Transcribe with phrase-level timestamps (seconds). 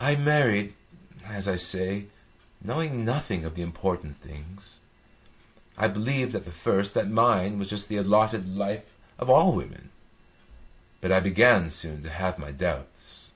[0.00, 0.74] "I married,
[1.26, 2.06] as I say,
[2.60, 4.80] knowing nothing of the important things.
[5.78, 9.90] I believed at the first that mine was just the allotted life of all women.
[11.00, 13.30] But I began soon to have my doubts.